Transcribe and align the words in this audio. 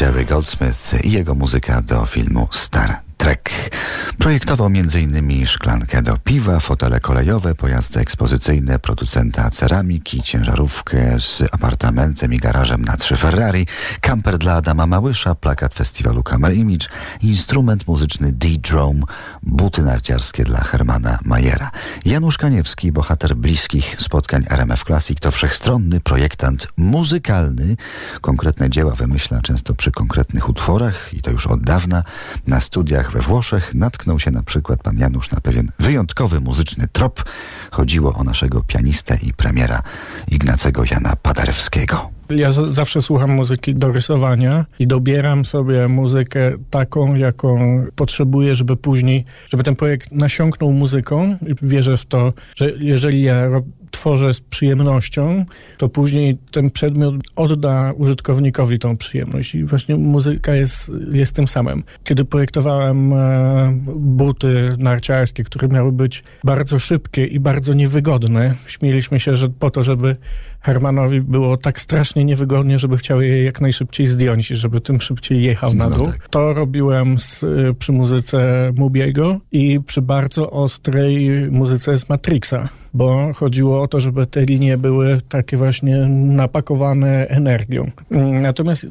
Jerry 0.00 0.24
Goldsmith 0.24 1.04
i 1.04 1.12
jego 1.12 1.34
muzyka 1.34 1.82
do 1.82 2.06
filmu 2.06 2.48
Star 2.50 3.00
Trek. 3.24 3.70
Projektował 4.18 4.66
m.in. 4.66 5.46
szklankę 5.46 6.02
do 6.02 6.16
piwa, 6.16 6.60
fotele 6.60 7.00
kolejowe, 7.00 7.54
pojazdy 7.54 8.00
ekspozycyjne 8.00 8.78
producenta 8.78 9.50
ceramiki, 9.50 10.22
ciężarówkę 10.22 11.20
z 11.20 11.42
apartamentem 11.52 12.32
i 12.32 12.36
garażem 12.36 12.84
na 12.84 12.96
trzy 12.96 13.16
Ferrari, 13.16 13.66
kamper 14.00 14.38
dla 14.38 14.54
Adama 14.54 14.86
Małysza, 14.86 15.34
plakat 15.34 15.74
festiwalu 15.74 16.22
Camera 16.22 16.54
Image, 16.54 16.88
instrument 17.22 17.86
muzyczny 17.86 18.32
D-Drome, 18.32 19.02
buty 19.42 19.82
narciarskie 19.82 20.44
dla 20.44 20.60
Hermana 20.60 21.18
Majera. 21.24 21.70
Janusz 22.04 22.38
Kaniewski, 22.38 22.92
bohater 22.92 23.36
bliskich 23.36 23.96
spotkań 23.98 24.44
RMF 24.50 24.84
Classic, 24.84 25.20
to 25.20 25.30
wszechstronny 25.30 26.00
projektant 26.00 26.68
muzykalny. 26.76 27.76
Konkretne 28.20 28.70
dzieła 28.70 28.94
wymyśla 28.94 29.42
często 29.42 29.74
przy 29.74 29.92
konkretnych 29.92 30.48
utworach 30.48 31.14
i 31.14 31.22
to 31.22 31.30
już 31.30 31.46
od 31.46 31.62
dawna. 31.62 32.04
Na 32.46 32.60
studiach 32.60 33.13
we 33.14 33.20
Włoszech 33.20 33.74
natknął 33.74 34.18
się 34.20 34.30
na 34.30 34.42
przykład 34.42 34.82
pan 34.82 34.98
Janusz 34.98 35.30
na 35.30 35.40
pewien 35.40 35.72
wyjątkowy 35.78 36.40
muzyczny 36.40 36.88
trop. 36.92 37.24
Chodziło 37.70 38.12
o 38.14 38.24
naszego 38.24 38.62
pianistę 38.62 39.18
i 39.22 39.32
premiera 39.32 39.82
Ignacego 40.30 40.82
Jana 40.90 41.16
Paderewskiego. 41.22 42.10
Ja 42.30 42.52
z- 42.52 42.72
zawsze 42.74 43.00
słucham 43.02 43.30
muzyki 43.30 43.74
do 43.74 43.92
rysowania 43.92 44.64
i 44.78 44.86
dobieram 44.86 45.44
sobie 45.44 45.88
muzykę 45.88 46.52
taką, 46.70 47.14
jaką 47.14 47.58
potrzebuję, 47.96 48.54
żeby 48.54 48.76
później, 48.76 49.24
żeby 49.48 49.62
ten 49.64 49.76
projekt 49.76 50.12
nasiąknął 50.12 50.72
muzyką 50.72 51.36
i 51.46 51.54
wierzę 51.66 51.96
w 51.96 52.04
to, 52.04 52.32
że 52.56 52.70
jeżeli 52.78 53.22
ja 53.22 53.46
ro- 53.48 53.62
tworzę 53.94 54.34
z 54.34 54.40
przyjemnością, 54.40 55.44
to 55.78 55.88
później 55.88 56.38
ten 56.50 56.70
przedmiot 56.70 57.14
odda 57.36 57.92
użytkownikowi 57.96 58.78
tą 58.78 58.96
przyjemność 58.96 59.54
i 59.54 59.64
właśnie 59.64 59.96
muzyka 59.96 60.54
jest, 60.54 60.90
jest 61.12 61.32
tym 61.32 61.48
samym. 61.48 61.84
Kiedy 62.04 62.24
projektowałem 62.24 63.12
e, 63.12 63.78
buty 63.96 64.68
narciarskie, 64.78 65.44
które 65.44 65.68
miały 65.68 65.92
być 65.92 66.24
bardzo 66.44 66.78
szybkie 66.78 67.26
i 67.26 67.40
bardzo 67.40 67.74
niewygodne, 67.74 68.54
śmieliśmy 68.66 69.20
się, 69.20 69.36
że 69.36 69.48
po 69.48 69.70
to, 69.70 69.82
żeby 69.82 70.16
Hermanowi 70.60 71.20
było 71.20 71.56
tak 71.56 71.80
strasznie 71.80 72.24
niewygodnie, 72.24 72.78
żeby 72.78 72.96
chciał 72.96 73.20
je 73.20 73.44
jak 73.44 73.60
najszybciej 73.60 74.06
zdjąć 74.06 74.50
i 74.50 74.56
żeby 74.56 74.80
tym 74.80 75.00
szybciej 75.00 75.42
jechał 75.42 75.74
na 75.74 75.88
No 75.88 75.96
dół. 75.96 76.06
tak. 76.06 76.28
To 76.28 76.52
robiłem 76.52 77.18
z, 77.18 77.42
y, 77.42 77.74
przy 77.78 77.92
muzyce 77.92 78.72
Mubiego 78.76 79.40
i 79.52 79.80
przy 79.86 80.02
bardzo 80.02 80.50
ostrej 80.50 81.30
muzyce 81.50 81.98
z 81.98 82.08
Matrixa, 82.08 82.68
bo 82.94 83.32
chodziło 83.34 83.82
o 83.82 83.88
to, 83.88 84.00
żeby 84.00 84.26
te 84.26 84.44
linie 84.44 84.78
były 84.78 85.20
takie 85.28 85.56
właśnie 85.56 85.96
napakowane 86.08 87.28
energią. 87.28 87.90
Mm, 88.10 88.42
Natomiast 88.42 88.84
y, 88.84 88.88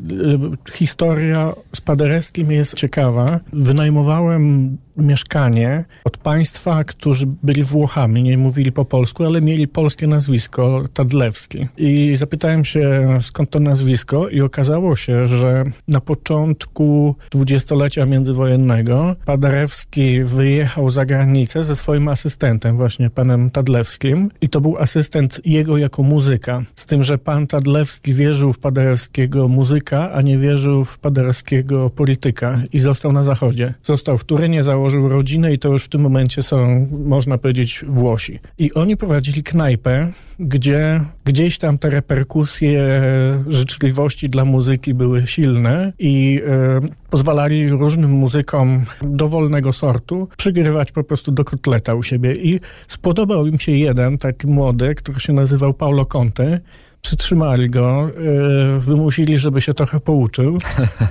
historia 0.73 1.53
z 1.75 1.81
Paderewskim 1.81 2.51
jest 2.51 2.73
ciekawa. 2.73 3.39
Wynajmowałem 3.53 4.77
mieszkanie 4.97 5.85
od 6.03 6.17
państwa, 6.17 6.83
którzy 6.83 7.25
byli 7.43 7.63
Włochami, 7.63 8.23
nie 8.23 8.37
mówili 8.37 8.71
po 8.71 8.85
polsku, 8.85 9.25
ale 9.25 9.41
mieli 9.41 9.67
polskie 9.67 10.07
nazwisko 10.07 10.85
Tadlewski. 10.93 11.67
I 11.77 12.15
zapytałem 12.15 12.65
się, 12.65 13.07
skąd 13.21 13.49
to 13.49 13.59
nazwisko 13.59 14.29
i 14.29 14.41
okazało 14.41 14.95
się, 14.95 15.27
że 15.27 15.63
na 15.87 16.01
początku 16.01 17.15
dwudziestolecia 17.31 18.05
międzywojennego 18.05 19.15
Paderewski 19.25 20.23
wyjechał 20.23 20.89
za 20.89 21.05
granicę 21.05 21.63
ze 21.63 21.75
swoim 21.75 22.07
asystentem, 22.07 22.77
właśnie 22.77 23.09
panem 23.09 23.49
Tadlewskim 23.49 23.92
i 24.41 24.49
to 24.49 24.61
był 24.61 24.77
asystent 24.77 25.41
jego 25.45 25.77
jako 25.77 26.03
muzyka. 26.03 26.63
Z 26.75 26.85
tym, 26.85 27.03
że 27.03 27.17
pan 27.17 27.47
Tadlewski 27.47 28.13
wierzył 28.13 28.53
w 28.53 28.59
Paderewskiego 28.59 29.47
muzyka, 29.47 30.11
a 30.11 30.21
nie 30.21 30.37
wierzył 30.37 30.85
w 30.85 30.99
Paderewskiego 30.99 31.89
polityka 31.89 32.61
i 32.73 32.79
został 32.79 33.11
na 33.11 33.23
zachodzie. 33.23 33.73
Został 33.83 34.17
w 34.17 34.23
Turynie, 34.23 34.63
założył 34.63 35.09
rodzinę 35.09 35.53
i 35.53 35.59
to 35.59 35.69
już 35.69 35.83
w 35.83 35.89
tym 35.89 36.01
momencie 36.01 36.43
są, 36.43 36.87
można 37.05 37.37
powiedzieć, 37.37 37.85
Włosi. 37.87 38.39
I 38.57 38.73
oni 38.73 38.97
prowadzili 38.97 39.43
knajpę, 39.43 40.11
gdzie 40.39 41.01
gdzieś 41.25 41.57
tam 41.57 41.77
te 41.77 41.89
reperkusje 41.89 43.01
życzliwości 43.47 44.29
dla 44.29 44.45
muzyki 44.45 44.93
były 44.93 45.27
silne 45.27 45.93
i 45.99 46.41
e, 46.47 46.79
pozwalali 47.09 47.69
różnym 47.69 48.11
muzykom 48.11 48.83
dowolnego 49.01 49.73
sortu 49.73 50.27
przygrywać 50.37 50.91
po 50.91 51.03
prostu 51.03 51.31
do 51.31 51.45
kotleta 51.45 51.95
u 51.95 52.03
siebie. 52.03 52.35
I 52.35 52.59
spodobał 52.87 53.47
im 53.47 53.59
się 53.59 53.71
jeden 53.83 54.17
taki 54.17 54.47
młody, 54.47 54.95
który 54.95 55.19
się 55.19 55.33
nazywał 55.33 55.73
Paulo 55.73 56.05
Conte. 56.05 56.59
Przytrzymali 57.01 57.69
go, 57.69 58.09
e, 58.09 58.79
wymusili, 58.79 59.37
żeby 59.37 59.61
się 59.61 59.73
trochę 59.73 59.99
pouczył. 59.99 60.57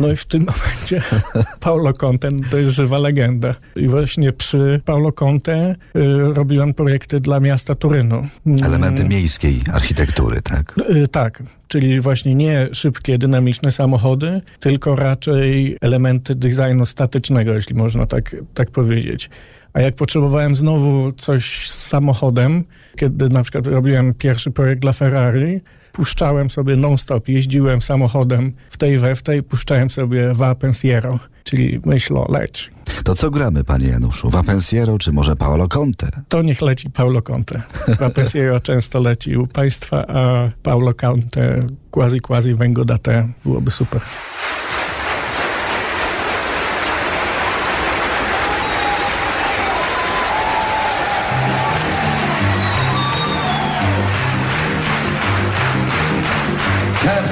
No 0.00 0.12
i 0.12 0.16
w 0.16 0.24
tym 0.24 0.46
momencie 0.46 1.02
Paulo 1.60 1.92
Conte 1.92 2.28
to 2.50 2.56
jest 2.58 2.74
żywa 2.74 2.98
legenda. 2.98 3.54
I 3.76 3.88
właśnie 3.88 4.32
przy 4.32 4.80
Paulo 4.84 5.12
Conte 5.12 5.52
e, 5.54 5.74
robiłem 6.34 6.74
projekty 6.74 7.20
dla 7.20 7.40
miasta 7.40 7.74
Turynu. 7.74 8.26
Elementy 8.64 9.04
miejskiej 9.04 9.60
architektury, 9.72 10.42
tak? 10.42 10.74
Y, 10.90 11.08
Tak, 11.08 11.42
czyli 11.68 12.00
właśnie 12.00 12.34
nie 12.34 12.68
szybkie, 12.72 13.18
dynamiczne 13.18 13.72
samochody, 13.72 14.40
tylko 14.60 14.96
raczej 14.96 15.76
elementy 15.80 16.34
designu 16.34 16.86
statycznego, 16.86 17.52
jeśli 17.52 17.74
można 17.74 18.06
tak, 18.06 18.36
tak 18.54 18.70
powiedzieć. 18.70 19.30
A 19.72 19.80
jak 19.80 19.94
potrzebowałem 19.94 20.56
znowu 20.56 21.12
coś 21.12 21.70
z 21.70 21.88
samochodem, 21.88 22.64
kiedy 22.96 23.28
na 23.28 23.42
przykład 23.42 23.66
robiłem 23.66 24.14
pierwszy 24.14 24.50
projekt 24.50 24.82
dla 24.82 24.92
Ferrari, 24.92 25.60
puszczałem 25.92 26.50
sobie 26.50 26.76
non-stop, 26.76 27.28
jeździłem 27.28 27.82
samochodem 27.82 28.52
w 28.70 28.76
tej 28.76 28.98
we 28.98 29.16
w 29.16 29.22
tej, 29.22 29.42
puszczałem 29.42 29.90
sobie 29.90 30.34
Va 30.34 30.54
Pensiero, 30.54 31.18
czyli 31.44 31.80
myślo, 31.84 32.26
leć. 32.28 32.70
To 33.04 33.14
co 33.14 33.30
gramy, 33.30 33.64
panie 33.64 33.88
Januszu? 33.88 34.30
Vapensiero 34.30 34.98
czy 34.98 35.12
może 35.12 35.36
Paolo 35.36 35.68
Conte? 35.68 36.10
To 36.28 36.42
niech 36.42 36.62
leci 36.62 36.90
Paulo 36.90 37.22
Conte. 37.22 37.62
Va 37.98 38.10
Pensiero 38.10 38.60
często 38.70 39.00
leci 39.00 39.36
u 39.36 39.46
państwa, 39.46 40.06
a 40.06 40.48
Paulo 40.62 40.94
Conte 40.94 41.66
quasi 41.90 42.20
quasi 42.20 42.54
vengo 42.54 42.84
da 42.84 42.98
te 42.98 43.28
byłoby 43.44 43.70
super. 43.70 44.00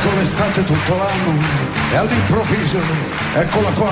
Cerco 0.01 0.17
l'estate 0.17 0.65
tutto 0.65 0.97
l'anno 0.97 1.39
e 1.93 1.97
all'improvviso, 1.97 2.79
eccola 3.35 3.71
qua. 3.73 3.91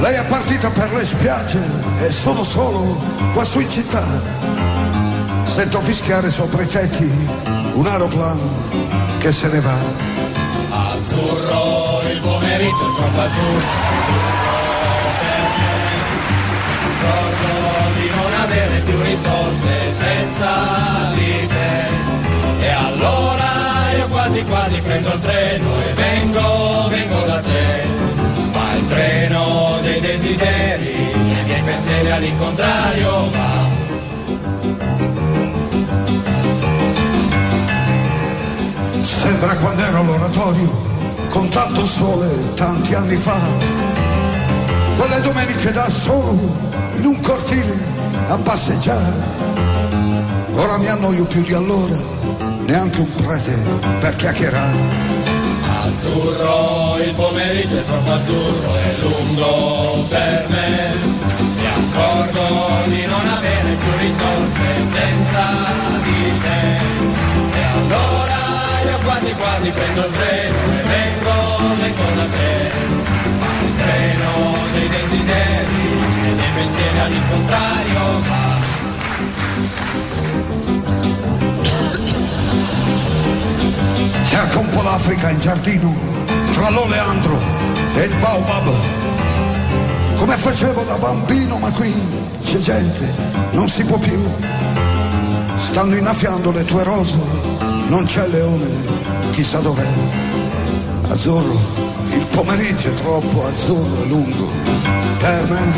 Lei 0.00 0.16
è 0.16 0.24
partita 0.24 0.70
per 0.70 0.92
le 0.92 1.04
spiagge 1.04 1.60
e 2.00 2.10
sono 2.10 2.42
solo 2.42 3.00
qua 3.32 3.44
su 3.44 3.60
in 3.60 3.70
città. 3.70 4.02
Sento 5.44 5.80
fischiare 5.80 6.30
sopra 6.30 6.62
i 6.62 6.66
tetti 6.66 7.28
un 7.74 7.86
aeroplano 7.86 9.18
che 9.18 9.30
se 9.30 9.48
ne 9.50 9.60
va. 9.60 9.78
Azzurro 10.68 12.10
il 12.10 12.20
pomeriggio 12.20 12.94
troppo 12.96 13.20
azzurro 13.20 14.59
pensieri 32.10 32.12
all'incontrario 32.12 33.30
va 33.30 33.78
Se 39.00 39.28
Sembra 39.30 39.56
quando 39.56 39.82
ero 39.82 40.00
all'oratorio, 40.00 40.70
con 41.28 41.48
tanto 41.48 41.86
sole 41.86 42.54
tanti 42.54 42.94
anni 42.94 43.16
fa. 43.16 43.38
Quelle 44.96 45.20
domeniche 45.20 45.70
da 45.72 45.88
solo, 45.88 46.36
in 46.96 47.06
un 47.06 47.20
cortile, 47.20 47.78
a 48.26 48.36
passeggiare. 48.36 49.14
Ora 50.52 50.76
mi 50.78 50.88
annoio 50.88 51.24
più 51.24 51.42
di 51.42 51.54
allora, 51.54 51.96
neanche 52.66 53.00
un 53.00 53.14
prete 53.14 53.56
per 54.00 54.16
chiacchierare. 54.16 54.78
Azzurro, 55.84 56.98
il 57.02 57.14
pomeriggio 57.14 57.78
è 57.78 57.84
troppo 57.84 58.10
azzurro, 58.10 58.74
è 58.74 58.96
lungo 59.00 60.04
per 60.08 60.46
me. 60.48 61.09
Accorgo 61.92 62.86
di 62.86 63.04
non 63.04 63.28
avere 63.28 63.74
più 63.74 63.90
risorse 63.98 64.84
senza 64.84 65.44
di 66.04 66.38
te. 66.38 66.78
E 67.58 67.62
allora 67.74 68.38
io 68.88 68.98
quasi 69.02 69.32
quasi 69.32 69.70
prendo 69.70 70.06
il 70.06 70.12
treno 70.12 70.56
e 70.78 70.82
vengo, 70.82 71.34
vengo 71.80 72.02
da 72.14 72.26
te. 72.26 72.70
Ma 73.40 73.46
il 73.66 73.74
treno 73.74 74.56
dei 74.72 74.88
desideri 74.88 75.82
e 76.26 76.34
dei 76.36 76.50
pensieri 76.54 76.98
all'incontrario 77.00 78.20
va. 78.28 78.58
Cerca 84.22 84.58
un 84.58 84.68
po' 84.70 84.82
l'Africa 84.82 85.30
in 85.30 85.40
giardino, 85.40 85.92
tra 86.52 86.70
l'oleandro 86.70 87.36
e 87.94 88.02
il 88.04 88.14
baobab. 88.20 88.99
Come 90.20 90.36
facevo 90.36 90.82
da 90.82 90.96
bambino, 90.96 91.56
ma 91.56 91.70
qui 91.70 91.90
c'è 92.42 92.58
gente, 92.58 93.08
non 93.52 93.70
si 93.70 93.82
può 93.84 93.96
più. 93.96 94.22
Stanno 95.56 95.96
innaffiando 95.96 96.52
le 96.52 96.62
tue 96.66 96.84
rose, 96.84 97.18
non 97.88 98.04
c'è 98.04 98.28
leone, 98.28 99.30
chissà 99.30 99.60
dov'è. 99.60 99.88
Azzurro, 101.08 101.58
il 102.10 102.26
pomeriggio 102.32 102.90
è 102.90 102.94
troppo 102.96 103.46
azzurro 103.46 104.02
e 104.02 104.06
lungo. 104.08 104.48
Per 105.16 105.48
me 105.48 105.74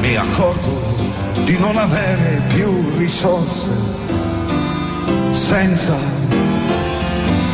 mi 0.00 0.16
accorgo 0.16 0.96
di 1.44 1.56
non 1.58 1.76
avere 1.76 2.42
più 2.48 2.96
risorse 2.96 3.70
senza 5.30 5.96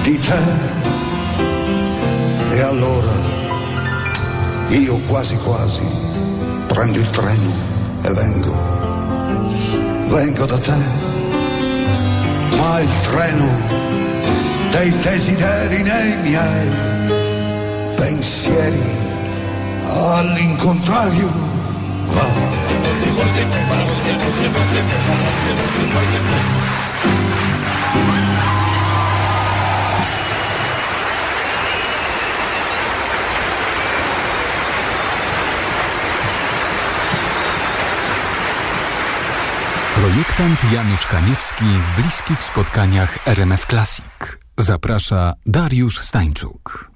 di 0.02 0.18
te. 0.18 0.42
E 2.54 2.60
allora 2.62 3.37
io 4.68 4.96
quasi 5.06 5.36
quasi 5.36 5.80
prendo 6.66 6.98
il 6.98 7.10
treno 7.10 7.52
e 8.02 8.12
vengo, 8.12 8.52
vengo 10.06 10.44
da 10.44 10.58
te. 10.58 10.76
Ma 12.56 12.80
il 12.80 12.98
treno 13.10 13.46
dei 14.70 14.98
desideri 15.00 15.82
nei 15.82 16.16
miei 16.22 16.68
pensieri 17.96 18.82
all'incontrario 19.84 21.30
va. 22.12 22.48
Projektant 40.18 40.72
Janusz 40.72 41.06
Kaniewski 41.06 41.64
w 41.64 42.00
bliskich 42.00 42.44
spotkaniach 42.44 43.28
RMF 43.28 43.66
Classic. 43.66 44.04
Zaprasza 44.56 45.34
Dariusz 45.46 45.98
Stańczuk. 45.98 46.87